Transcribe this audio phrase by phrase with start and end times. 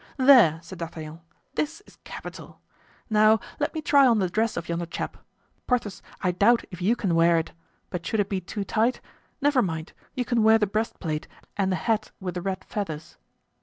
[0.17, 1.21] "There," said D'Artagnan,
[1.53, 2.59] "this is capital!
[3.07, 5.15] Now let me try on the dress of yonder chap.
[5.67, 7.51] Porthos, I doubt if you can wear it;
[7.91, 8.99] but should it be too tight,
[9.41, 13.17] never mind, you can wear the breastplate and the hat with the red feathers."